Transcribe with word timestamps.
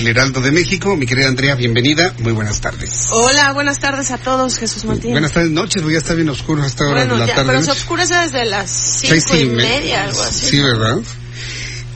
El 0.00 0.08
Heraldo 0.08 0.40
de 0.40 0.50
México, 0.50 0.96
mi 0.96 1.04
querida 1.04 1.28
Andrea, 1.28 1.54
bienvenida. 1.56 2.14
Muy 2.20 2.32
buenas 2.32 2.58
tardes. 2.62 3.08
Hola, 3.10 3.52
buenas 3.52 3.80
tardes 3.80 4.10
a 4.10 4.16
todos, 4.16 4.56
Jesús 4.56 4.86
Martín. 4.86 5.10
Buenas 5.10 5.32
tardes, 5.32 5.50
noches, 5.50 5.82
voy 5.82 5.94
a 5.94 5.98
estar 5.98 6.16
bien 6.16 6.30
oscuro 6.30 6.62
hasta 6.62 6.84
ahora 6.84 7.00
bueno, 7.00 7.14
de 7.16 7.20
la 7.20 7.26
ya, 7.26 7.34
tarde. 7.34 7.48
pero 7.48 7.60
se 7.60 7.68
noche. 7.68 7.80
oscurece 7.82 8.14
desde 8.16 8.46
las 8.46 8.70
cinco 8.70 9.14
Seis 9.28 9.42
y 9.42 9.44
me- 9.44 9.62
media, 9.62 10.04
algo 10.04 10.22
así. 10.22 10.46
Sí, 10.46 10.60
¿verdad? 10.60 10.96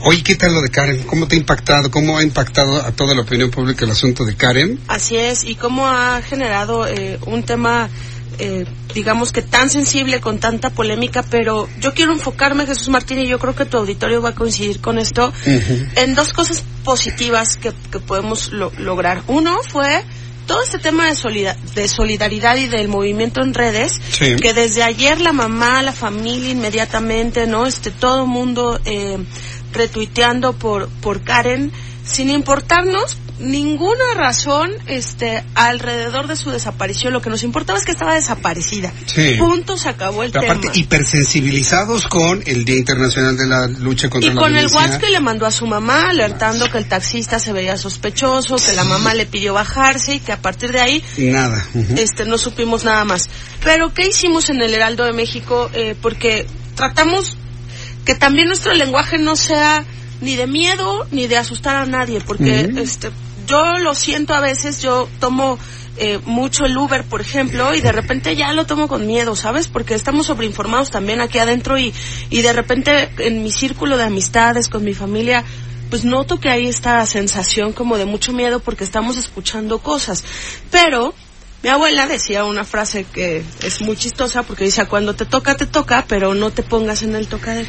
Oye, 0.01 0.21
¿qué 0.21 0.35
tal 0.35 0.53
lo 0.53 0.61
de 0.61 0.69
Karen? 0.69 1.01
¿Cómo 1.01 1.27
te 1.27 1.35
ha 1.35 1.39
impactado? 1.39 1.89
¿Cómo 1.89 2.19
ha 2.19 2.23
impactado 2.23 2.79
a 2.79 2.91
toda 2.91 3.15
la 3.15 3.21
opinión 3.21 3.49
pública 3.49 3.85
el 3.85 3.91
asunto 3.91 4.23
de 4.23 4.35
Karen? 4.35 4.79
Así 4.87 5.15
es, 5.17 5.43
y 5.43 5.55
cómo 5.55 5.87
ha 5.87 6.21
generado 6.21 6.87
eh, 6.87 7.17
un 7.25 7.41
tema, 7.41 7.89
eh, 8.39 8.65
digamos 8.93 9.31
que 9.31 9.41
tan 9.41 9.69
sensible 9.69 10.19
con 10.21 10.39
tanta 10.39 10.69
polémica, 10.69 11.23
pero 11.23 11.67
yo 11.79 11.93
quiero 11.93 12.13
enfocarme, 12.13 12.65
Jesús 12.65 12.89
Martín, 12.89 13.19
y 13.19 13.27
yo 13.27 13.39
creo 13.39 13.55
que 13.55 13.65
tu 13.65 13.77
auditorio 13.77 14.21
va 14.21 14.29
a 14.29 14.35
coincidir 14.35 14.81
con 14.81 14.97
esto, 14.99 15.31
en 15.95 16.15
dos 16.15 16.33
cosas 16.33 16.63
positivas 16.83 17.57
que, 17.57 17.71
que 17.91 17.99
podemos 17.99 18.51
lo- 18.51 18.71
lograr. 18.77 19.21
Uno 19.27 19.57
fue 19.67 20.03
todo 20.45 20.61
este 20.61 20.77
tema 20.77 21.07
de, 21.07 21.15
solida- 21.15 21.57
de 21.73 21.87
solidaridad 21.87 22.55
y 22.57 22.67
del 22.67 22.87
movimiento 22.87 23.41
en 23.41 23.53
redes, 23.53 23.99
Sí. 24.11 24.35
que 24.35 24.53
desde 24.53 24.83
ayer 24.83 25.19
la 25.19 25.33
mamá, 25.33 25.81
la 25.81 25.91
familia 25.91 26.49
inmediatamente, 26.51 27.47
¿no? 27.47 27.65
Este, 27.65 27.89
todo 27.91 28.27
mundo 28.27 28.79
eh, 28.85 29.17
retuiteando 29.73 30.53
por, 30.53 30.87
por 31.01 31.21
Karen, 31.21 31.71
sin 32.03 32.29
importarnos 32.29 33.17
ninguna 33.39 34.13
razón 34.15 34.71
este 34.87 35.43
alrededor 35.55 36.27
de 36.27 36.35
su 36.37 36.51
desaparición 36.51 37.11
lo 37.11 37.21
que 37.21 37.29
nos 37.29 37.43
importaba 37.43 37.77
es 37.77 37.83
que 37.85 37.91
estaba 37.91 38.15
desaparecida 38.15 38.93
Sí. 39.07 39.35
punto 39.37 39.77
se 39.77 39.89
acabó 39.89 40.23
el 40.23 40.31
Pero 40.31 40.45
aparte, 40.45 40.69
tema 40.69 40.73
hipersensibilizados 40.77 42.07
con 42.07 42.41
el 42.45 42.63
Día 42.65 42.77
Internacional 42.77 43.35
de 43.37 43.47
la 43.47 43.67
Lucha 43.67 44.09
contra 44.09 44.31
y 44.31 44.33
la 44.33 44.41
con 44.41 44.55
el. 44.55 44.67
WhatsApp 44.67 45.01
que 45.01 45.09
le 45.09 45.19
mandó 45.19 45.45
a 45.45 45.51
su 45.51 45.67
mamá 45.67 46.09
alertando 46.09 46.69
que 46.71 46.77
el 46.77 46.87
taxista 46.87 47.39
se 47.39 47.51
veía 47.53 47.77
sospechoso 47.77 48.55
que 48.55 48.73
la 48.73 48.83
mamá 48.83 49.13
le 49.13 49.25
pidió 49.25 49.53
bajarse 49.53 50.15
y 50.15 50.19
que 50.19 50.31
a 50.31 50.37
partir 50.41 50.71
de 50.71 50.79
ahí 50.81 51.03
Nada. 51.17 51.65
ujú. 51.73 51.95
este 51.97 52.25
no 52.25 52.37
supimos 52.37 52.83
nada 52.85 53.03
más. 53.05 53.29
Pero 53.63 53.93
¿qué 53.93 54.07
hicimos 54.07 54.49
en 54.49 54.61
el 54.61 54.73
Heraldo 54.73 55.03
de 55.05 55.13
México? 55.13 55.69
Eh, 55.73 55.95
porque 56.01 56.47
tratamos 56.75 57.35
que 58.05 58.15
también 58.15 58.47
nuestro 58.47 58.73
lenguaje 58.73 59.17
no 59.17 59.35
sea 59.35 59.83
ni 60.21 60.35
de 60.35 60.47
miedo 60.47 61.05
ni 61.11 61.27
de 61.27 61.37
asustar 61.37 61.75
a 61.75 61.85
nadie, 61.85 62.21
porque 62.21 62.69
Ujú. 62.71 62.79
este 62.79 63.11
yo 63.45 63.63
lo 63.79 63.93
siento 63.93 64.33
a 64.33 64.41
veces, 64.41 64.81
yo 64.81 65.07
tomo 65.19 65.57
eh, 65.97 66.19
mucho 66.25 66.65
el 66.65 66.77
Uber, 66.77 67.03
por 67.03 67.21
ejemplo, 67.21 67.73
y 67.73 67.81
de 67.81 67.91
repente 67.91 68.35
ya 68.35 68.51
lo 68.53 68.65
tomo 68.65 68.87
con 68.87 69.07
miedo, 69.07 69.35
¿sabes? 69.35 69.67
Porque 69.67 69.93
estamos 69.93 70.27
sobreinformados 70.27 70.91
también 70.91 71.21
aquí 71.21 71.39
adentro 71.39 71.77
y, 71.77 71.93
y 72.29 72.41
de 72.41 72.53
repente 72.53 73.09
en 73.19 73.43
mi 73.43 73.51
círculo 73.51 73.97
de 73.97 74.03
amistades, 74.03 74.67
con 74.67 74.83
mi 74.83 74.93
familia, 74.93 75.43
pues 75.89 76.03
noto 76.03 76.39
que 76.39 76.49
hay 76.49 76.67
esta 76.67 77.05
sensación 77.05 77.71
como 77.71 77.97
de 77.97 78.05
mucho 78.05 78.33
miedo 78.33 78.59
porque 78.59 78.83
estamos 78.83 79.17
escuchando 79.17 79.79
cosas. 79.79 80.23
Pero 80.69 81.13
mi 81.63 81.69
abuela 81.69 82.05
decía 82.07 82.43
una 82.43 82.63
frase 82.63 83.05
que 83.11 83.43
es 83.63 83.81
muy 83.81 83.95
chistosa 83.97 84.43
porque 84.43 84.65
dice, 84.65 84.85
cuando 84.85 85.15
te 85.15 85.25
toca, 85.25 85.55
te 85.57 85.65
toca, 85.65 86.05
pero 86.07 86.35
no 86.35 86.51
te 86.51 86.61
pongas 86.61 87.01
en 87.01 87.15
el 87.15 87.27
tocadero. 87.27 87.67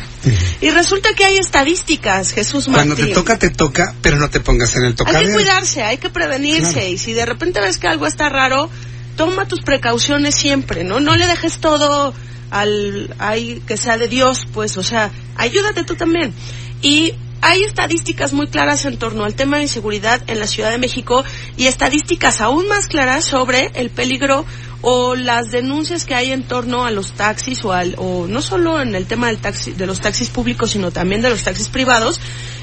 Y 0.60 0.68
resulta 0.70 1.14
que 1.14 1.24
hay 1.24 1.38
estadísticas, 1.38 2.32
Jesús 2.32 2.68
Martín. 2.68 2.92
Cuando 2.94 3.06
te 3.06 3.14
toca, 3.14 3.38
te 3.38 3.48
toca, 3.50 3.94
pero 4.02 4.16
no 4.18 4.28
te 4.28 4.40
pongas 4.40 4.76
en 4.76 4.82
el 4.82 4.88
Hay 4.90 4.94
tocadero. 4.96 5.28
que 5.28 5.34
cuidarse, 5.34 5.82
hay 5.82 5.96
que 5.96 6.10
prevenirse 6.10 6.72
Claro. 6.72 6.88
y 6.88 6.98
si 6.98 7.12
de 7.14 7.24
repente 7.24 7.60
ves 7.60 7.78
que 7.78 7.88
algo 7.88 8.06
está 8.06 8.28
raro, 8.28 8.68
toma 9.16 9.48
tus 9.48 9.62
precauciones 9.62 10.34
siempre, 10.34 10.84
¿no? 10.84 11.00
No 11.00 11.16
le 11.16 11.26
dejes 11.26 11.58
todo 11.58 12.12
al 12.50 13.14
ay, 13.18 13.62
que 13.66 13.78
sea 13.78 13.96
de 13.96 14.08
Dios, 14.08 14.46
pues, 14.52 14.76
o 14.76 14.82
sea, 14.82 15.10
ayúdate 15.36 15.84
tú 15.84 15.94
también. 15.94 16.34
Y 16.82 17.14
hay 17.48 17.62
estadísticas 17.62 18.32
muy 18.32 18.48
claras 18.48 18.86
en 18.86 18.98
torno 18.98 19.22
al 19.22 19.36
tema 19.36 19.58
de 19.58 19.62
inseguridad 19.62 20.20
en 20.26 20.40
la 20.40 20.48
Ciudad 20.48 20.72
de 20.72 20.78
México 20.78 21.22
y 21.56 21.66
estadísticas 21.66 22.40
aún 22.40 22.66
más 22.66 22.88
claras 22.88 23.24
sobre 23.24 23.70
el 23.76 23.90
peligro 23.90 24.44
o 24.80 25.14
las 25.14 25.52
denuncias 25.52 26.06
que 26.06 26.16
hay 26.16 26.32
en 26.32 26.42
torno 26.42 26.84
a 26.84 26.90
los 26.90 27.12
taxis 27.12 27.64
o 27.64 27.72
al 27.72 27.94
o 27.98 28.26
no 28.26 28.42
solo 28.42 28.80
en 28.80 28.96
el 28.96 29.06
tema 29.06 29.28
del 29.28 29.38
taxi 29.38 29.70
de 29.70 29.86
los 29.86 30.00
taxis 30.00 30.28
públicos 30.28 30.72
sino 30.72 30.90
también 30.90 31.22
de 31.22 31.30
los 31.30 31.44
taxis 31.44 31.68
privados 31.68 32.18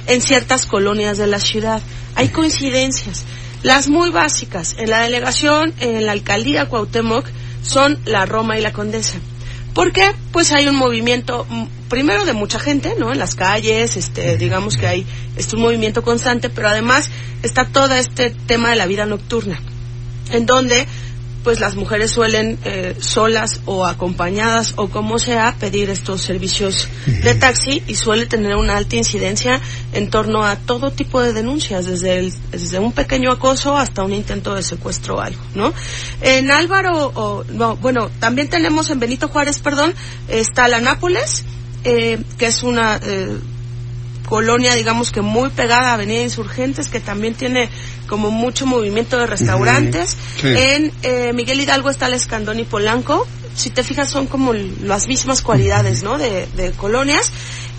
en 0.08 0.22
ciertas 0.22 0.66
colonias 0.66 1.18
de 1.18 1.28
la 1.28 1.40
ciudad. 1.40 1.82
Hay 2.16 2.28
coincidencias, 2.28 3.24
las 3.62 3.88
muy 3.88 4.10
básicas 4.10 4.76
en 4.78 4.90
la 4.90 5.00
delegación 5.00 5.74
en 5.80 6.06
la 6.06 6.12
alcaldía 6.12 6.68
Cuauhtémoc 6.68 7.26
son 7.62 8.00
la 8.04 8.26
Roma 8.26 8.60
y 8.60 8.62
la 8.62 8.74
Condesa. 8.74 9.18
¿Por 9.74 9.92
qué? 9.92 10.12
Pues 10.32 10.52
hay 10.52 10.68
un 10.68 10.76
movimiento, 10.76 11.48
mm, 11.50 11.66
primero 11.90 12.26
de 12.26 12.34
mucha 12.34 12.60
gente, 12.60 12.96
¿no? 12.98 13.12
En 13.12 13.20
las 13.20 13.36
calles, 13.36 13.98
este, 13.98 14.38
digamos 14.38 14.78
que 14.78 14.88
hay 14.88 15.06
este, 15.36 15.56
un 15.56 15.64
movimiento 15.64 16.04
constante, 16.04 16.50
pero 16.50 16.70
además 16.70 17.10
está 17.42 17.66
todo 17.66 17.94
este 17.96 18.30
tema 18.30 18.70
de 18.70 18.76
la 18.76 18.86
vida 18.86 19.06
nocturna, 19.06 19.60
en 20.32 20.46
donde 20.46 20.86
pues 21.44 21.60
las 21.60 21.76
mujeres 21.76 22.12
suelen 22.12 22.58
eh, 22.64 22.96
solas 23.00 23.62
o 23.66 23.86
acompañadas 23.86 24.74
o 24.78 24.88
como 24.88 25.20
sea 25.20 25.56
pedir 25.60 25.90
estos 25.90 26.22
servicios 26.22 26.88
de 27.06 27.36
taxi 27.36 27.84
y 27.88 27.96
suele 27.96 28.26
tener 28.26 28.56
una 28.56 28.78
alta 28.78 28.96
incidencia 28.96 29.60
en 29.94 30.10
torno 30.10 30.46
a 30.46 30.56
todo 30.56 30.92
tipo 30.92 31.22
de 31.22 31.34
denuncias 31.34 31.86
desde 31.86 32.20
el, 32.20 32.34
desde 32.52 32.80
un 32.80 32.92
pequeño 32.92 33.32
acoso 33.32 33.78
hasta 33.78 34.04
un 34.04 34.14
intento 34.14 34.56
de 34.56 34.64
secuestro 34.64 35.18
o 35.18 35.20
algo 35.20 35.42
no 35.56 35.74
en 36.22 36.52
Álvaro 36.52 37.12
o 37.14 37.44
no 37.44 37.76
bueno 37.76 38.10
también 38.20 38.50
tenemos 38.50 38.90
en 38.90 39.00
Benito 39.00 39.28
Juárez 39.28 39.60
perdón 39.60 39.94
está 40.28 40.68
la 40.68 40.80
Nápoles 40.80 41.44
eh, 41.84 42.22
que 42.38 42.46
es 42.46 42.64
una 42.64 43.00
eh, 43.04 43.38
colonia, 44.34 44.74
digamos 44.74 45.12
que 45.12 45.22
muy 45.22 45.52
pegada 45.52 45.92
a 45.92 45.94
Avenida 45.94 46.24
Insurgentes, 46.24 46.90
que 46.90 47.00
también 47.00 47.36
tiene 47.36 47.70
como 48.08 48.32
mucho 48.32 48.66
movimiento 48.66 49.20
de 49.20 49.28
restaurantes. 49.28 50.18
Sí. 50.42 50.48
En 50.48 50.92
eh, 51.04 51.34
Miguel 51.34 51.62
Hidalgo 51.62 51.92
está 51.92 52.08
el 52.08 52.16
Escandón 52.16 52.60
y 52.60 52.64
Polanco. 52.64 53.28
Si 53.56 53.70
te 53.70 53.84
fijas, 53.84 54.10
son 54.10 54.26
como 54.26 54.52
las 54.54 55.08
mismas 55.08 55.44
cualidades, 55.44 56.02
¿no? 56.02 56.18
De, 56.18 56.48
de 56.56 56.72
colonias. 56.72 57.32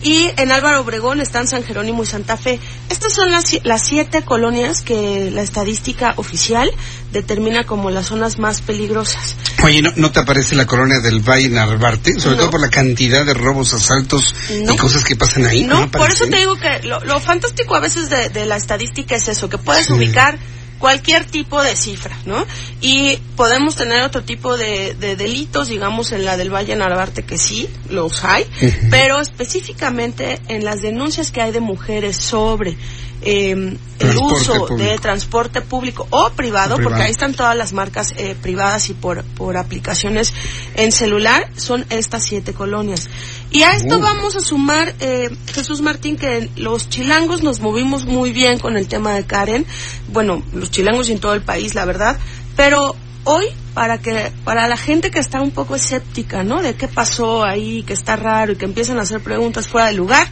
Y 0.04 0.31
en 0.37 0.53
Álvaro 0.53 0.82
Obregón 0.82 1.20
están 1.20 1.48
San 1.48 1.65
Jerónimo 1.65 2.03
y 2.03 2.06
Santa 2.06 2.37
Fe. 2.37 2.60
Estas 2.91 3.12
son 3.15 3.31
las, 3.32 3.44
las 3.65 3.87
siete 3.87 4.22
colonias 4.22 4.82
que 4.82 5.31
la 5.32 5.41
estadística 5.42 6.12
oficial 6.19 6.70
determina 7.10 7.65
como 7.65 7.91
las 7.91 8.06
zonas 8.06 8.38
más 8.38 8.60
peligrosas. 8.60 9.34
Oye, 9.64 9.81
¿no, 9.81 9.93
¿no 9.97 10.12
te 10.12 10.20
aparece 10.20 10.56
la 10.56 10.66
colonia 10.66 11.00
del 11.00 11.20
Valle 11.20 11.48
Narvarte? 11.48 12.20
Sobre 12.20 12.37
No. 12.37 12.43
todo 12.43 12.50
por 12.50 12.60
la 12.60 12.69
cantidad 12.69 13.25
de 13.25 13.32
robos, 13.32 13.72
asaltos 13.72 14.34
No. 14.64 14.75
y 14.75 14.76
cosas 14.76 15.04
que 15.04 15.16
pasan 15.16 15.47
ahí. 15.47 15.64
No, 15.64 15.91
por 15.91 16.10
eso 16.10 16.26
te 16.26 16.37
digo 16.37 16.56
que 16.59 16.87
lo, 16.87 17.00
lo 17.00 17.19
fantástico 17.19 17.75
a 17.75 17.81
veces 17.81 18.10
de, 18.10 18.28
de 18.28 18.44
la 18.44 18.56
estadística 18.56 19.16
es 19.16 19.26
eso, 19.28 19.48
que 19.48 19.56
puedes 19.56 19.87
Sí. 19.87 19.94
ubicar 19.94 20.38
cualquier 20.84 21.25
tipo 21.25 21.62
de 21.62 21.77
cifra, 21.77 22.15
¿no? 22.27 22.45
Y 22.83 23.17
podemos 23.37 23.75
tener 23.75 24.03
otro 24.03 24.22
tipo 24.22 24.59
de, 24.59 24.93
de 24.93 25.17
delitos, 25.17 25.69
digamos, 25.69 26.12
en 26.12 26.27
la 26.27 26.37
del 26.37 26.53
Valle 26.53 26.77
Narvarte, 26.77 27.22
que 27.22 27.39
sí, 27.39 27.71
los 27.89 28.22
hay, 28.22 28.45
pero 28.91 29.19
específicamente 29.19 30.43
en 30.49 30.62
las 30.62 30.83
denuncias 30.83 31.31
que 31.31 31.41
hay 31.41 31.53
de 31.53 31.61
mujeres 31.61 32.19
sobre 32.19 32.77
eh, 33.23 33.79
el 33.99 34.17
uso 34.19 34.67
de 34.76 34.99
transporte 34.99 35.62
público 35.62 36.06
o 36.11 36.29
privado, 36.32 36.75
O 36.75 36.76
privado. 36.76 36.82
porque 36.82 37.03
ahí 37.05 37.12
están 37.12 37.32
todas 37.32 37.56
las 37.56 37.73
marcas 37.73 38.12
eh, 38.19 38.37
privadas 38.43 38.91
y 38.91 38.93
por, 38.93 39.25
por 39.25 39.56
aplicaciones 39.56 40.35
en 40.75 40.93
celular, 40.93 41.49
son 41.56 41.87
estas 41.88 42.26
siete 42.26 42.53
colonias. 42.53 43.08
Y 43.55 43.62
a 43.62 43.77
esto 43.77 44.01
vamos 44.01 44.35
a 44.35 44.41
sumar, 44.41 44.97
eh, 44.99 45.31
Jesús 45.47 45.81
Martín, 45.81 46.17
que 46.17 46.51
los 46.56 46.89
chilangos 46.89 47.45
nos 47.45 47.61
movimos 47.61 48.05
muy 48.05 48.33
bien 48.33 48.59
con 48.59 48.77
el 48.77 48.89
tema 48.89 49.12
de 49.12 49.27
Karen, 49.27 49.65
bueno, 50.09 50.43
los 50.53 50.73
chilangos 50.73 51.09
y 51.09 51.12
en 51.12 51.21
todo 51.21 51.35
el 51.35 51.41
país, 51.41 51.77
la 51.77 51.85
verdad, 51.85 52.19
pero 52.56 52.97
hoy 53.23 53.45
para 53.73 53.99
que 53.99 54.33
para 54.43 54.67
la 54.67 54.77
gente 54.77 55.12
que 55.12 55.21
está 55.21 55.41
un 55.41 55.53
poco 55.53 55.77
escéptica, 55.77 56.43
¿no? 56.43 56.62
De 56.62 56.75
qué 56.75 56.89
pasó 56.89 57.45
ahí, 57.45 57.85
que 57.85 57.93
está 57.93 58.17
raro 58.17 58.55
y 58.55 58.56
que 58.56 58.65
empiezan 58.65 58.99
a 58.99 59.03
hacer 59.03 59.21
preguntas 59.21 59.69
fuera 59.69 59.87
de 59.87 59.93
lugar, 59.93 60.27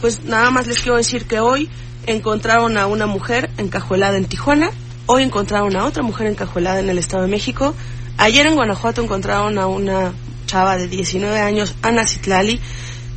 pues 0.00 0.24
nada 0.24 0.50
más 0.50 0.66
les 0.66 0.78
quiero 0.78 0.96
decir 0.96 1.26
que 1.26 1.40
hoy 1.40 1.68
encontraron 2.06 2.78
a 2.78 2.86
una 2.86 3.04
mujer 3.04 3.50
encajuelada 3.58 4.16
en 4.16 4.24
Tijuana, 4.24 4.70
hoy 5.04 5.22
encontraron 5.22 5.76
a 5.76 5.84
otra 5.84 6.02
mujer 6.02 6.28
encajuelada 6.28 6.80
en 6.80 6.88
el 6.88 6.96
Estado 6.96 7.24
de 7.24 7.28
México, 7.28 7.74
ayer 8.16 8.46
en 8.46 8.54
Guanajuato 8.54 9.02
encontraron 9.02 9.58
a 9.58 9.66
una 9.66 10.14
chava 10.54 10.76
de 10.76 10.86
19 10.86 11.40
años, 11.40 11.74
Ana 11.82 12.06
Citlali, 12.06 12.60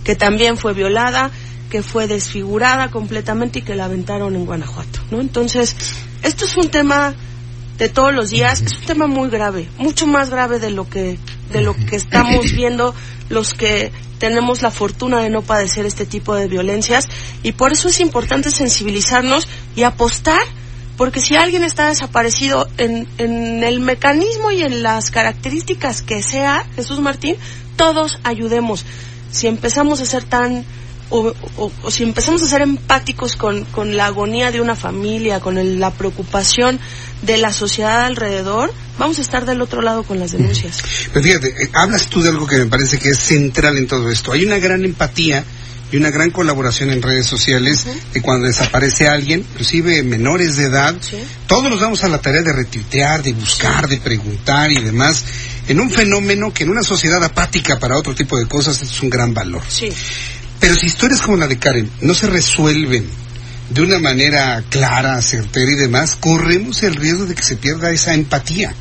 que 0.04 0.16
también 0.16 0.58
fue 0.58 0.74
violada, 0.74 1.30
que 1.70 1.84
fue 1.84 2.08
desfigurada 2.08 2.90
completamente 2.90 3.60
y 3.60 3.62
que 3.62 3.76
la 3.76 3.86
aventaron 3.86 4.36
en 4.36 4.48
Guanajuato, 4.48 5.02
¿no? 5.12 5.22
Entonces, 5.22 5.76
esto 6.24 6.46
es 6.46 6.58
un 6.58 6.70
tema 6.70 7.14
de 7.78 7.90
todos 7.90 8.12
los 8.12 8.32
días, 8.32 8.64
es 8.64 8.74
un 8.80 8.86
tema 8.86 9.06
muy 9.06 9.30
grave, 9.30 9.70
mucho 9.78 10.08
más 10.08 10.32
grave 10.32 10.58
de 10.58 10.72
lo 10.72 10.90
que 10.90 11.20
de 11.54 11.62
lo 11.62 11.76
que 11.76 11.96
estamos 11.96 12.52
viendo 12.54 12.96
los 13.30 13.54
que 13.54 13.92
tenemos 14.18 14.64
la 14.64 14.72
fortuna 14.72 15.22
de 15.22 15.30
no 15.30 15.44
padecer 15.44 15.86
este 15.86 16.08
tipo 16.08 16.34
de 16.34 16.48
violencias 16.48 17.08
y 17.44 17.52
por 17.52 17.72
eso 17.72 17.88
es 17.88 18.00
importante 18.00 18.50
sensibilizarnos 18.50 19.48
y 19.76 19.84
apostar 19.84 20.42
porque 20.98 21.22
si 21.22 21.36
alguien 21.36 21.64
está 21.64 21.88
desaparecido 21.88 22.68
en, 22.78 23.08
en 23.20 23.64
el 23.64 23.80
mecanismo 23.80 24.52
y 24.52 24.64
en 24.64 24.84
las 24.84 25.12
características 25.12 26.02
que 26.02 26.24
sea, 26.24 26.66
Jesús 26.76 27.00
Martín, 27.00 27.36
todos 27.76 28.20
ayudemos. 28.24 28.84
Si 29.32 29.48
empezamos 29.48 30.02
a 30.02 30.06
ser 30.06 30.24
tan 30.24 30.66
o, 31.10 31.34
o, 31.56 31.92
si 31.92 32.04
empezamos 32.04 32.42
a 32.42 32.48
ser 32.48 32.62
empáticos 32.62 33.36
con, 33.36 33.64
con, 33.66 33.96
la 33.96 34.08
agonía 34.08 34.52
de 34.52 34.60
una 34.60 34.76
familia, 34.76 35.40
con 35.40 35.58
el, 35.58 35.80
la 35.80 35.92
preocupación 35.92 36.80
de 37.22 37.38
la 37.38 37.54
sociedad 37.54 38.06
alrededor, 38.06 38.74
vamos 38.98 39.18
a 39.20 39.22
estar 39.22 39.46
del 39.46 39.62
otro 39.62 39.82
lado 39.82 40.04
con 40.04 40.20
las 40.20 40.32
denuncias. 40.32 40.82
Pero 41.14 41.24
fíjate, 41.24 41.64
eh, 41.64 41.70
hablas 41.74 42.08
tú 42.08 42.22
de 42.22 42.30
algo 42.30 42.46
que 42.46 42.58
me 42.58 42.66
parece 42.66 43.00
que 43.00 43.10
es 43.10 43.20
central 43.20 43.78
en 43.78 43.88
todo 43.88 44.10
esto. 44.10 44.34
Hay 44.34 44.44
una 44.44 44.60
gran 44.60 44.84
empatía 44.84 45.46
y 45.92 45.98
una 45.98 46.10
gran 46.10 46.32
colaboración 46.32 46.92
en 46.92 47.02
redes 47.02 47.26
sociales 47.26 47.86
uh 47.86 47.90
-huh. 47.90 48.12
que 48.14 48.22
cuando 48.22 48.48
desaparece 48.48 49.08
alguien, 49.08 49.40
inclusive 49.40 50.04
menores 50.04 50.58
de 50.58 50.66
edad, 50.66 50.96
¿Sí? 51.00 51.18
todos 51.48 51.70
nos 51.70 51.80
damos 51.80 52.04
a 52.04 52.10
la 52.10 52.20
tarea 52.20 52.42
de 52.42 52.54
retuitear, 52.54 53.24
de 53.24 53.34
buscar, 53.34 53.88
de 53.88 53.98
preguntar 53.98 54.72
y 54.72 54.82
demás, 54.82 55.24
en 55.68 55.80
un 55.80 55.90
fenómeno 55.90 56.54
que 56.54 56.64
en 56.64 56.70
una 56.70 56.84
sociedad 56.84 57.24
apática 57.24 57.80
para 57.80 57.98
otro 57.98 58.16
tipo 58.16 58.38
de 58.38 58.48
cosas 58.48 58.82
es 58.82 59.02
un 59.02 59.10
gran 59.10 59.34
valor. 59.34 59.62
Sí. 59.68 59.90
Pero 60.60 60.76
si 60.76 60.88
historias 60.88 61.22
como 61.22 61.38
la 61.38 61.48
de 61.48 61.58
Karen 61.58 61.90
no 62.02 62.14
se 62.14 62.28
resuelven 62.28 63.08
de 63.70 63.82
una 63.82 64.00
manera 64.00 64.64
clara, 64.70 65.22
certera 65.22 65.72
y 65.72 65.76
demás, 65.76 66.16
corremos 66.20 66.84
el 66.84 66.96
riesgo 66.96 67.26
de 67.26 67.36
que 67.36 67.44
se 67.44 67.58
pierda 67.58 67.92
esa 67.92 68.14
empatía. 68.14 68.74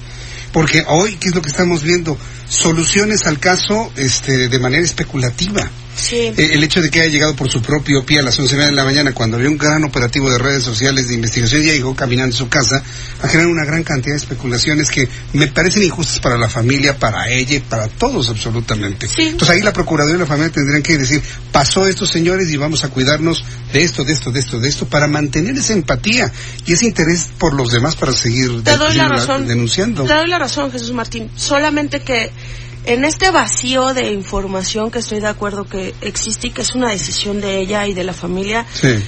Porque 0.52 0.84
hoy, 0.88 1.16
¿qué 1.16 1.28
es 1.28 1.34
lo 1.34 1.42
que 1.42 1.50
estamos 1.50 1.82
viendo? 1.82 2.16
Soluciones 2.48 3.26
al 3.26 3.38
caso 3.38 3.92
este, 3.96 4.48
de 4.48 4.58
manera 4.58 4.84
especulativa. 4.84 5.68
Sí. 5.96 6.16
Eh, 6.16 6.50
el 6.52 6.62
hecho 6.62 6.80
de 6.82 6.90
que 6.90 7.00
haya 7.00 7.10
llegado 7.10 7.34
por 7.34 7.50
su 7.50 7.62
propio 7.62 8.04
pie 8.04 8.18
a 8.18 8.22
las 8.22 8.38
once 8.38 8.56
de 8.56 8.72
la 8.72 8.84
mañana, 8.84 9.12
cuando 9.12 9.36
había 9.36 9.48
un 9.48 9.58
gran 9.58 9.82
operativo 9.84 10.30
de 10.30 10.38
redes 10.38 10.62
sociales 10.62 11.08
de 11.08 11.14
investigación, 11.14 11.62
ya 11.62 11.72
llegó 11.72 11.94
caminando 11.94 12.34
a 12.34 12.38
su 12.38 12.48
casa 12.48 12.82
a 13.22 13.28
generar 13.28 13.50
una 13.50 13.64
gran 13.64 13.82
cantidad 13.82 14.14
de 14.14 14.18
especulaciones 14.18 14.90
que 14.90 15.08
me 15.32 15.46
parecen 15.48 15.82
injustas 15.82 16.20
para 16.20 16.36
la 16.36 16.48
familia, 16.48 16.98
para 16.98 17.28
ella 17.30 17.56
y 17.56 17.60
para 17.60 17.88
todos 17.88 18.28
absolutamente. 18.28 19.08
Sí. 19.08 19.22
Entonces 19.22 19.56
ahí 19.56 19.62
la 19.62 19.72
Procuraduría 19.72 20.16
y 20.16 20.20
la 20.20 20.26
familia 20.26 20.52
tendrían 20.52 20.82
que 20.82 20.98
decir, 20.98 21.22
pasó 21.52 21.86
esto 21.86 22.06
señores 22.06 22.50
y 22.50 22.56
vamos 22.56 22.84
a 22.84 22.88
cuidarnos 22.88 23.44
de 23.72 23.82
esto, 23.82 24.04
de 24.04 24.12
esto, 24.12 24.30
de 24.30 24.40
esto, 24.40 24.60
de 24.60 24.68
esto, 24.68 24.86
para 24.86 25.06
mantener 25.06 25.56
esa 25.56 25.72
empatía 25.72 26.30
y 26.66 26.72
ese 26.72 26.86
interés 26.86 27.28
por 27.38 27.54
los 27.54 27.72
demás 27.72 27.96
para 27.96 28.12
seguir 28.12 28.62
Te 28.62 28.76
doy 28.76 28.94
la 28.94 29.08
razón. 29.08 29.46
denunciando. 29.46 30.04
Te 30.04 30.14
doy 30.14 30.28
la 30.28 30.38
razón, 30.38 30.70
Jesús 30.70 30.92
Martín. 30.92 31.30
Solamente 31.36 32.00
que 32.00 32.30
en 32.86 33.04
este 33.04 33.30
vacío 33.30 33.92
de 33.94 34.12
información 34.12 34.90
que 34.90 35.00
estoy 35.00 35.20
de 35.20 35.26
acuerdo 35.26 35.64
que 35.64 35.94
existe 36.00 36.46
y 36.48 36.50
que 36.50 36.62
es 36.62 36.74
una 36.74 36.90
decisión 36.90 37.40
de 37.40 37.58
ella 37.58 37.86
y 37.86 37.94
de 37.94 38.04
la 38.04 38.12
familia, 38.12 38.64
sí. 38.72 39.02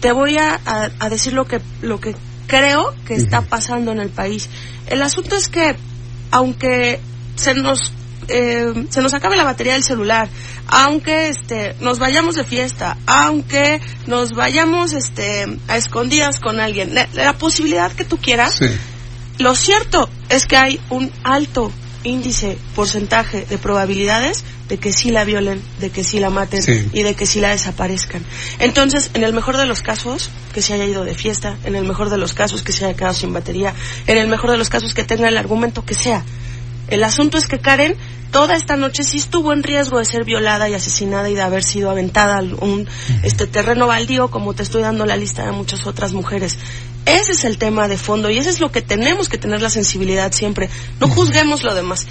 te 0.00 0.12
voy 0.12 0.36
a, 0.36 0.60
a, 0.66 0.90
a, 0.98 1.08
decir 1.08 1.32
lo 1.32 1.44
que, 1.46 1.60
lo 1.82 2.00
que 2.00 2.16
creo 2.48 2.94
que 3.06 3.14
está 3.14 3.40
uh 3.40 3.42
-huh. 3.44 3.48
pasando 3.48 3.92
en 3.92 4.00
el 4.00 4.10
país. 4.10 4.48
El 4.88 5.02
asunto 5.02 5.36
es 5.36 5.48
que, 5.48 5.76
aunque 6.32 6.98
se 7.36 7.54
nos, 7.54 7.92
eh, 8.26 8.86
se 8.90 9.00
nos 9.00 9.14
acabe 9.14 9.36
la 9.36 9.44
batería 9.44 9.74
del 9.74 9.84
celular, 9.84 10.28
aunque 10.66 11.28
este, 11.28 11.76
nos 11.80 12.00
vayamos 12.00 12.34
de 12.34 12.44
fiesta, 12.44 12.98
aunque 13.06 13.80
nos 14.08 14.32
vayamos 14.32 14.94
este, 14.94 15.46
a 15.68 15.76
escondidas 15.76 16.40
con 16.40 16.58
alguien, 16.58 16.94
la, 16.94 17.08
la 17.14 17.34
posibilidad 17.34 17.92
que 17.92 18.04
tú 18.04 18.16
quieras, 18.16 18.56
sí. 18.58 18.66
lo 19.38 19.54
cierto 19.54 20.08
es 20.28 20.46
que 20.46 20.56
hay 20.56 20.80
un 20.90 21.12
alto 21.22 21.70
índice, 22.04 22.58
porcentaje 22.74 23.44
de 23.44 23.58
probabilidades 23.58 24.44
de 24.68 24.78
que 24.78 24.92
sí 24.92 25.10
la 25.10 25.24
violen, 25.24 25.60
de 25.80 25.90
que 25.90 26.04
sí 26.04 26.18
la 26.20 26.30
maten 26.30 26.62
sí. 26.62 26.88
y 26.92 27.02
de 27.02 27.14
que 27.14 27.26
sí 27.26 27.40
la 27.40 27.50
desaparezcan. 27.50 28.24
Entonces, 28.58 29.10
en 29.14 29.22
el 29.24 29.32
mejor 29.32 29.56
de 29.56 29.66
los 29.66 29.82
casos, 29.82 30.30
que 30.52 30.62
se 30.62 30.74
haya 30.74 30.84
ido 30.84 31.04
de 31.04 31.14
fiesta, 31.14 31.56
en 31.64 31.74
el 31.74 31.84
mejor 31.84 32.10
de 32.10 32.18
los 32.18 32.32
casos 32.34 32.62
que 32.62 32.72
se 32.72 32.86
haya 32.86 32.96
quedado 32.96 33.14
sin 33.14 33.32
batería, 33.32 33.74
en 34.06 34.18
el 34.18 34.28
mejor 34.28 34.50
de 34.50 34.56
los 34.58 34.70
casos 34.70 34.94
que 34.94 35.04
tenga 35.04 35.28
el 35.28 35.36
argumento 35.36 35.84
que 35.84 35.94
sea. 35.94 36.24
El 36.88 37.04
asunto 37.04 37.38
es 37.38 37.46
que 37.46 37.58
Karen 37.58 37.96
toda 38.32 38.56
esta 38.56 38.76
noche 38.76 39.04
sí 39.04 39.18
estuvo 39.18 39.52
en 39.52 39.62
riesgo 39.62 39.98
de 39.98 40.04
ser 40.04 40.24
violada 40.24 40.68
y 40.68 40.74
asesinada 40.74 41.28
y 41.28 41.34
de 41.34 41.42
haber 41.42 41.62
sido 41.62 41.90
aventada 41.90 42.38
a 42.38 42.42
un 42.42 42.88
este 43.22 43.46
terreno 43.46 43.86
baldío, 43.86 44.30
como 44.30 44.54
te 44.54 44.62
estoy 44.62 44.82
dando 44.82 45.04
la 45.04 45.16
lista 45.16 45.44
de 45.44 45.52
muchas 45.52 45.86
otras 45.86 46.12
mujeres. 46.12 46.58
Ese 47.06 47.32
es 47.32 47.44
el 47.44 47.58
tema 47.58 47.88
de 47.88 47.96
fondo 47.96 48.30
y 48.30 48.38
ese 48.38 48.50
es 48.50 48.60
lo 48.60 48.70
que 48.70 48.82
tenemos 48.82 49.28
que 49.28 49.38
tener 49.38 49.60
la 49.60 49.70
sensibilidad 49.70 50.32
siempre. 50.32 50.70
No 51.00 51.08
juzguemos 51.08 51.62
lo 51.62 51.74
demás. 51.74 52.06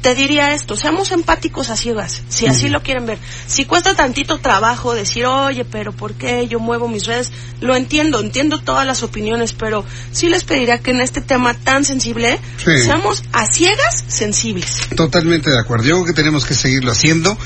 Te 0.00 0.14
diría 0.14 0.54
esto, 0.54 0.76
seamos 0.76 1.10
empáticos 1.10 1.70
a 1.70 1.76
ciegas, 1.76 2.22
si 2.28 2.46
así 2.46 2.68
lo 2.68 2.84
quieren 2.84 3.04
ver. 3.04 3.18
Si 3.48 3.64
cuesta 3.64 3.96
tantito 3.96 4.38
trabajo 4.38 4.94
decir, 4.94 5.26
oye, 5.26 5.64
pero 5.64 5.92
¿por 5.92 6.14
qué 6.14 6.46
yo 6.46 6.60
muevo 6.60 6.88
mis 6.88 7.04
redes? 7.04 7.32
Lo 7.60 7.74
entiendo, 7.74 8.20
entiendo 8.20 8.60
todas 8.60 8.86
las 8.86 9.02
opiniones, 9.02 9.54
pero 9.54 9.84
sí 10.12 10.28
les 10.28 10.44
pediría 10.44 10.78
que 10.78 10.92
en 10.92 11.00
este 11.00 11.20
tema 11.20 11.52
tan 11.52 11.84
sensible 11.84 12.38
sí. 12.64 12.78
seamos 12.80 13.24
a 13.32 13.46
ciegas 13.46 14.04
sensibles. 14.06 14.88
Totalmente 14.94 15.50
de 15.50 15.58
acuerdo. 15.58 15.86
Yo 15.86 15.94
creo 15.96 16.06
que 16.06 16.12
tenemos 16.12 16.46
que 16.46 16.54
seguirlo 16.54 16.92
haciendo 16.92 17.36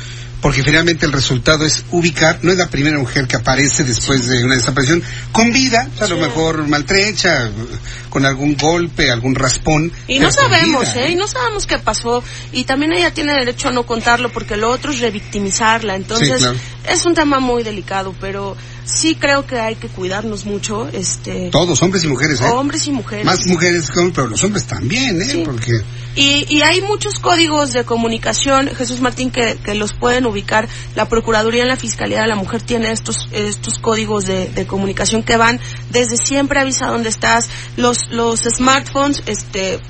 porque 0.42 0.64
finalmente 0.64 1.06
el 1.06 1.12
resultado 1.12 1.64
es 1.64 1.84
ubicar, 1.92 2.40
no 2.42 2.50
es 2.50 2.58
la 2.58 2.68
primera 2.68 2.98
mujer 2.98 3.28
que 3.28 3.36
aparece 3.36 3.84
después 3.84 4.26
de 4.26 4.44
una 4.44 4.56
desaparición 4.56 5.00
con 5.30 5.52
vida, 5.52 5.88
a 6.00 6.06
lo 6.08 6.16
mejor 6.16 6.66
maltrecha, 6.66 7.48
con 8.10 8.26
algún 8.26 8.56
golpe, 8.56 9.08
algún 9.08 9.36
raspón. 9.36 9.92
Y 10.08 10.18
no 10.18 10.32
sabemos, 10.32 10.96
¿eh? 10.96 11.12
Y 11.12 11.14
no 11.14 11.28
sabemos 11.28 11.68
qué 11.68 11.78
pasó. 11.78 12.24
Y 12.52 12.64
también 12.64 12.92
ella 12.92 13.14
tiene 13.14 13.32
derecho 13.34 13.68
a 13.68 13.72
no 13.72 13.86
contarlo 13.86 14.32
porque 14.32 14.56
lo 14.56 14.68
otro 14.68 14.90
es 14.90 14.98
revictimizarla. 14.98 15.94
Entonces, 15.94 16.32
sí, 16.32 16.38
claro. 16.38 16.58
es 16.88 17.04
un 17.06 17.14
tema 17.14 17.38
muy 17.38 17.62
delicado, 17.62 18.12
pero 18.20 18.56
sí 18.84 19.14
creo 19.14 19.46
que 19.46 19.58
hay 19.58 19.74
que 19.76 19.88
cuidarnos 19.88 20.44
mucho. 20.44 20.88
este 20.88 21.50
Todos, 21.50 21.82
hombres 21.82 22.04
y 22.04 22.08
mujeres, 22.08 22.40
¿eh? 22.40 22.44
Hombres 22.50 22.86
y 22.86 22.92
mujeres. 22.92 23.24
Más 23.24 23.46
mujeres, 23.46 23.90
pero 24.14 24.28
los 24.28 24.42
hombres 24.44 24.66
también, 24.66 25.20
¿eh? 25.20 25.28
Sí. 25.30 25.42
Porque... 25.44 25.72
Y, 26.14 26.46
y, 26.54 26.60
hay 26.60 26.82
muchos 26.82 27.18
códigos 27.20 27.72
de 27.72 27.84
comunicación, 27.84 28.68
Jesús 28.68 29.00
Martín, 29.00 29.30
que, 29.30 29.56
que, 29.64 29.74
los 29.74 29.94
pueden 29.94 30.26
ubicar. 30.26 30.68
La 30.94 31.08
Procuraduría 31.08 31.62
en 31.62 31.68
la 31.68 31.76
Fiscalía 31.76 32.20
de 32.20 32.28
la 32.28 32.36
Mujer 32.36 32.60
tiene 32.60 32.90
estos, 32.90 33.28
estos 33.32 33.78
códigos 33.78 34.26
de, 34.26 34.48
de 34.48 34.66
comunicación 34.66 35.22
que 35.22 35.38
van 35.38 35.58
desde 35.90 36.18
siempre 36.18 36.60
avisa 36.60 36.88
dónde 36.88 37.08
estás. 37.08 37.48
Los, 37.78 38.10
los 38.10 38.40
smartphones, 38.40 39.22
este, 39.24 39.80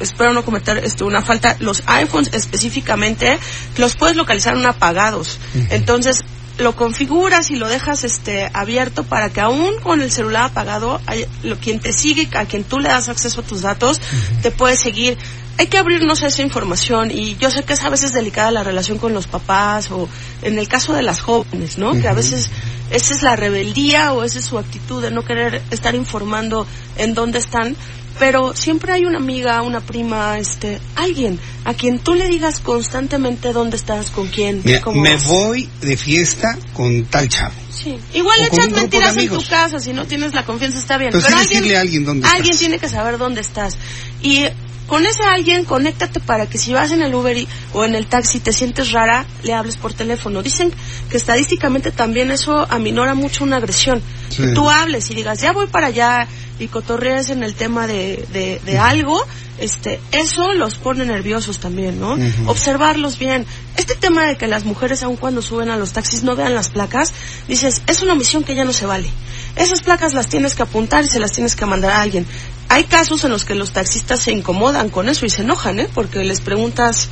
espero 0.00 0.32
no 0.32 0.44
cometer 0.44 0.78
este, 0.78 1.04
una 1.04 1.22
falta, 1.22 1.56
los 1.60 1.82
iPhones 1.86 2.32
específicamente, 2.32 3.38
los 3.76 3.96
puedes 3.96 4.16
localizar 4.16 4.56
en 4.56 4.66
apagados. 4.66 5.38
Entonces, 5.70 6.24
lo 6.58 6.74
configuras 6.74 7.50
y 7.50 7.56
lo 7.56 7.68
dejas 7.68 8.04
este 8.04 8.50
abierto 8.52 9.04
para 9.04 9.30
que 9.30 9.40
aún 9.40 9.78
con 9.82 10.00
el 10.00 10.10
celular 10.10 10.44
apagado, 10.44 11.00
hay, 11.06 11.26
lo, 11.42 11.58
quien 11.58 11.80
te 11.80 11.92
sigue, 11.92 12.28
a 12.36 12.46
quien 12.46 12.64
tú 12.64 12.78
le 12.78 12.88
das 12.88 13.08
acceso 13.08 13.40
a 13.40 13.44
tus 13.44 13.62
datos, 13.62 13.98
uh 13.98 14.00
-huh. 14.00 14.42
te 14.42 14.50
puede 14.50 14.76
seguir. 14.76 15.18
Hay 15.58 15.68
que 15.68 15.78
abrirnos 15.78 16.22
a 16.22 16.26
esa 16.26 16.42
información 16.42 17.10
y 17.10 17.36
yo 17.36 17.50
sé 17.50 17.62
que 17.64 17.72
es 17.72 17.82
a 17.82 17.88
veces 17.88 18.12
delicada 18.12 18.50
la 18.50 18.62
relación 18.62 18.98
con 18.98 19.14
los 19.14 19.26
papás 19.26 19.90
o 19.90 20.08
en 20.42 20.58
el 20.58 20.68
caso 20.68 20.92
de 20.92 21.02
las 21.02 21.20
jóvenes, 21.20 21.78
¿no? 21.78 21.90
Uh 21.90 21.94
-huh. 21.94 22.02
Que 22.02 22.08
a 22.08 22.12
veces 22.12 22.50
esa 22.90 23.14
es 23.14 23.22
la 23.22 23.36
rebeldía 23.36 24.12
o 24.12 24.24
esa 24.24 24.38
es 24.38 24.44
su 24.44 24.58
actitud 24.58 25.02
de 25.02 25.10
no 25.10 25.24
querer 25.24 25.62
estar 25.70 25.94
informando 25.94 26.66
en 26.96 27.14
dónde 27.14 27.38
están, 27.38 27.76
pero 28.18 28.54
siempre 28.56 28.92
hay 28.92 29.04
una 29.04 29.18
amiga, 29.18 29.60
una 29.62 29.80
prima, 29.80 30.38
este, 30.38 30.80
alguien 30.94 31.38
a 31.64 31.74
quien 31.74 31.98
tú 31.98 32.14
le 32.14 32.28
digas 32.28 32.60
constantemente 32.60 33.52
dónde 33.52 33.76
estás, 33.76 34.10
con 34.10 34.28
quién, 34.28 34.62
Mira, 34.64 34.80
cómo 34.80 35.00
me 35.00 35.14
vas. 35.14 35.26
voy 35.26 35.68
de 35.82 35.96
fiesta 35.96 36.56
con 36.72 37.04
tal 37.06 37.28
chavo. 37.28 37.54
Sí. 37.70 37.98
Igual 38.14 38.40
le 38.40 38.46
echas 38.46 38.70
mentiras 38.70 39.16
en 39.16 39.28
tu 39.28 39.44
casa, 39.44 39.78
si 39.80 39.92
no 39.92 40.06
tienes 40.06 40.32
la 40.32 40.44
confianza 40.46 40.78
está 40.78 40.96
bien. 40.96 41.10
Pero 41.12 41.26
sí 41.26 41.32
alguien, 41.32 41.48
decirle 41.48 41.76
a 41.76 41.80
alguien 41.82 42.04
dónde 42.04 42.26
alguien 42.26 42.44
estás. 42.44 42.58
tiene 42.58 42.78
que 42.78 42.88
saber 42.88 43.18
dónde 43.18 43.42
estás. 43.42 43.76
Y 44.22 44.44
con 44.86 45.04
ese 45.04 45.22
alguien, 45.24 45.64
conéctate 45.64 46.20
para 46.20 46.46
que 46.46 46.58
si 46.58 46.72
vas 46.72 46.92
en 46.92 47.02
el 47.02 47.14
Uber 47.14 47.36
y- 47.36 47.48
o 47.72 47.84
en 47.84 47.94
el 47.94 48.06
taxi 48.06 48.38
te 48.40 48.52
sientes 48.52 48.92
rara, 48.92 49.26
le 49.42 49.52
hables 49.52 49.76
por 49.76 49.92
teléfono. 49.92 50.42
Dicen 50.42 50.72
que 51.10 51.16
estadísticamente 51.16 51.90
también 51.90 52.30
eso 52.30 52.66
aminora 52.70 53.14
mucho 53.14 53.44
una 53.44 53.56
agresión. 53.56 54.00
Sí. 54.30 54.42
Que 54.42 54.48
tú 54.48 54.68
hables 54.70 55.10
y 55.10 55.14
digas, 55.14 55.40
ya 55.40 55.52
voy 55.52 55.66
para 55.66 55.88
allá 55.88 56.26
y 56.58 56.68
cotorrees 56.68 57.30
en 57.30 57.42
el 57.42 57.54
tema 57.54 57.86
de, 57.86 58.26
de, 58.32 58.60
de 58.64 58.78
algo, 58.78 59.22
este, 59.58 60.00
eso 60.12 60.52
los 60.52 60.74
pone 60.76 61.04
nerviosos 61.04 61.58
también, 61.58 61.98
¿no? 62.00 62.16
Observarlos 62.46 63.18
bien. 63.18 63.44
Este 63.76 63.94
tema 63.94 64.24
de 64.26 64.36
que 64.36 64.46
las 64.46 64.64
mujeres, 64.64 65.02
aun 65.02 65.16
cuando 65.16 65.42
suben 65.42 65.70
a 65.70 65.76
los 65.76 65.92
taxis, 65.92 66.22
no 66.22 66.34
vean 66.36 66.54
las 66.54 66.70
placas, 66.70 67.12
dices, 67.48 67.82
es 67.86 68.02
una 68.02 68.12
omisión 68.14 68.42
que 68.44 68.54
ya 68.54 68.64
no 68.64 68.72
se 68.72 68.86
vale. 68.86 69.08
Esas 69.56 69.82
placas 69.82 70.12
las 70.14 70.28
tienes 70.28 70.54
que 70.54 70.62
apuntar 70.62 71.04
y 71.04 71.08
se 71.08 71.18
las 71.20 71.32
tienes 71.32 71.56
que 71.56 71.64
mandar 71.66 71.90
a 71.92 72.00
alguien. 72.02 72.26
Hay 72.68 72.84
casos 72.84 73.24
en 73.24 73.30
los 73.30 73.44
que 73.44 73.54
los 73.54 73.72
taxistas 73.72 74.20
se 74.20 74.32
incomodan 74.32 74.90
con 74.90 75.08
eso 75.08 75.24
y 75.26 75.30
se 75.30 75.42
enojan, 75.42 75.78
¿eh? 75.80 75.88
Porque 75.94 76.24
les 76.24 76.40
preguntas 76.40 77.08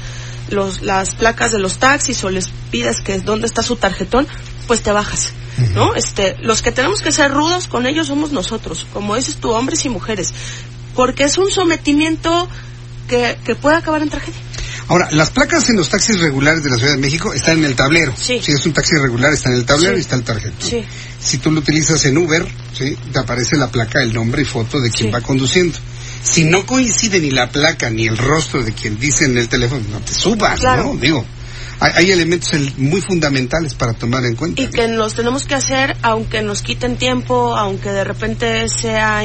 los, 0.50 0.82
las 0.82 1.14
placas 1.14 1.52
de 1.52 1.58
los 1.58 1.78
taxis 1.78 2.22
o 2.24 2.30
les 2.30 2.50
pides 2.70 3.00
que 3.00 3.18
dónde 3.18 3.46
está 3.46 3.62
su 3.62 3.76
tarjetón 3.76 4.26
pues 4.66 4.82
te 4.82 4.92
bajas, 4.92 5.32
¿no? 5.74 5.94
Este, 5.94 6.36
los 6.40 6.62
que 6.62 6.72
tenemos 6.72 7.02
que 7.02 7.12
ser 7.12 7.30
rudos 7.30 7.68
con 7.68 7.86
ellos 7.86 8.06
somos 8.06 8.32
nosotros, 8.32 8.86
como 8.92 9.14
dices 9.14 9.36
tú, 9.36 9.50
hombres 9.50 9.84
y 9.84 9.88
mujeres, 9.90 10.32
porque 10.94 11.24
es 11.24 11.38
un 11.38 11.50
sometimiento 11.50 12.48
que, 13.08 13.36
que 13.44 13.54
puede 13.54 13.76
acabar 13.76 14.02
en 14.02 14.08
tragedia. 14.08 14.40
Ahora, 14.88 15.08
las 15.12 15.30
placas 15.30 15.68
en 15.70 15.76
los 15.76 15.88
taxis 15.88 16.20
regulares 16.20 16.62
de 16.62 16.70
la 16.70 16.76
Ciudad 16.76 16.92
de 16.92 16.98
México 17.00 17.32
están 17.32 17.58
en 17.58 17.64
el 17.64 17.74
tablero. 17.74 18.12
Sí. 18.16 18.40
Si 18.42 18.52
es 18.52 18.66
un 18.66 18.72
taxi 18.72 18.92
regular, 19.02 19.32
está 19.32 19.48
en 19.50 19.56
el 19.56 19.64
tablero 19.64 19.92
Sí. 19.94 19.98
y 19.98 20.00
está 20.00 20.16
el 20.16 20.24
tarjeta. 20.24 20.56
Sí. 20.66 20.84
Si 21.20 21.38
tú 21.38 21.50
lo 21.50 21.60
utilizas 21.60 22.04
en 22.04 22.18
Uber, 22.18 22.46
¿sí? 22.76 22.96
te 23.12 23.18
aparece 23.18 23.56
la 23.56 23.68
placa, 23.68 24.02
el 24.02 24.12
nombre 24.12 24.42
y 24.42 24.44
foto 24.44 24.80
de 24.80 24.90
quien 24.90 25.12
va 25.12 25.20
conduciendo. 25.22 25.78
Si 26.22 26.44
no 26.44 26.64
coincide 26.66 27.20
ni 27.20 27.30
la 27.30 27.48
placa 27.50 27.88
ni 27.90 28.06
el 28.06 28.16
rostro 28.18 28.62
de 28.62 28.72
quien 28.72 28.98
dice 28.98 29.24
en 29.24 29.36
el 29.38 29.48
teléfono, 29.48 29.82
no 29.90 30.00
te 30.00 30.12
subas, 30.12 30.60
Claro. 30.60 30.84
¿no? 30.94 30.96
Digo, 31.00 31.24
hay, 31.80 31.92
hay 31.96 32.10
elementos 32.12 32.52
el- 32.52 32.72
muy 32.76 33.00
fundamentales 33.00 33.74
para 33.74 33.94
tomar 33.94 34.24
en 34.26 34.34
cuenta. 34.36 34.60
Y 34.62 34.66
¿no? 34.66 34.70
que 34.72 34.88
los 34.88 35.14
tenemos 35.14 35.44
que 35.46 35.54
hacer 35.54 35.96
aunque 36.02 36.42
nos 36.42 36.60
quiten 36.62 36.96
tiempo, 36.98 37.56
aunque 37.56 37.90
de 37.90 38.04
repente 38.04 38.68
sea 38.68 39.24